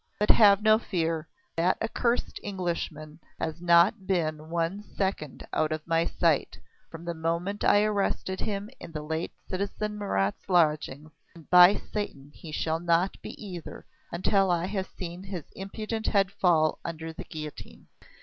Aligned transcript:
But 0.17 0.31
have 0.31 0.63
no 0.63 0.79
fear! 0.79 1.27
That 1.55 1.79
accursed 1.79 2.39
Englishman 2.41 3.19
has 3.37 3.61
not 3.61 4.07
been 4.07 4.49
one 4.49 4.81
second 4.95 5.45
out 5.53 5.71
of 5.71 5.85
my 5.85 6.07
sight, 6.07 6.57
from 6.89 7.05
the 7.05 7.13
moment 7.13 7.63
I 7.63 7.83
arrested 7.83 8.39
him 8.39 8.71
in 8.79 8.93
the 8.93 9.03
late 9.03 9.31
citizen 9.47 9.99
Marat's 9.99 10.49
lodgings, 10.49 11.11
and 11.35 11.47
by 11.51 11.75
Satan! 11.75 12.31
he 12.33 12.51
shall 12.51 12.79
not 12.79 13.21
be 13.21 13.35
either, 13.39 13.85
until 14.11 14.49
I 14.49 14.65
have 14.65 14.87
seen 14.97 15.21
his 15.25 15.45
impudent 15.55 16.07
head 16.07 16.31
fall 16.31 16.79
under 16.83 17.13
the 17.13 17.23
guillotine." 17.23 17.85